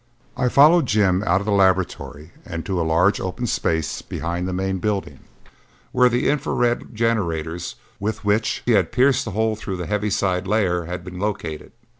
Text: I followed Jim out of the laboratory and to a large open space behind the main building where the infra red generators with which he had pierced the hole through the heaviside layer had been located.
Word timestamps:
I 0.35 0.49
followed 0.49 0.87
Jim 0.87 1.23
out 1.27 1.41
of 1.41 1.45
the 1.45 1.51
laboratory 1.51 2.31
and 2.43 2.65
to 2.65 2.81
a 2.81 2.81
large 2.81 3.19
open 3.19 3.45
space 3.45 4.01
behind 4.01 4.47
the 4.47 4.51
main 4.51 4.79
building 4.79 5.19
where 5.91 6.09
the 6.09 6.27
infra 6.27 6.53
red 6.55 6.87
generators 6.95 7.75
with 7.99 8.25
which 8.25 8.63
he 8.65 8.71
had 8.71 8.91
pierced 8.91 9.25
the 9.25 9.31
hole 9.37 9.55
through 9.55 9.77
the 9.77 9.85
heaviside 9.85 10.47
layer 10.47 10.85
had 10.85 11.03
been 11.03 11.19
located. 11.19 11.71